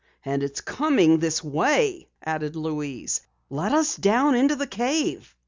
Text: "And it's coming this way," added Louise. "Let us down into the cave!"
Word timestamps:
"And 0.25 0.41
it's 0.41 0.61
coming 0.61 1.19
this 1.19 1.43
way," 1.43 2.09
added 2.25 2.55
Louise. 2.55 3.21
"Let 3.51 3.71
us 3.71 3.95
down 3.95 4.33
into 4.33 4.55
the 4.55 4.65
cave!" 4.65 5.35